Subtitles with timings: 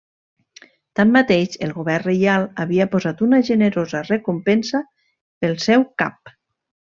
[0.99, 4.83] Tanmateix, el govern reial havia posat una generosa recompensa
[5.45, 6.35] pel seu cap.